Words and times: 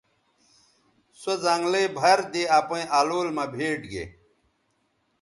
سو 1.19 1.31
زنگلئ 1.43 1.85
بَھر 1.97 2.19
دے 2.31 2.43
اپئیں 2.57 2.87
الول 2.99 3.27
مہ 3.35 3.45
بھیٹ 3.53 3.81
گے 3.91 4.05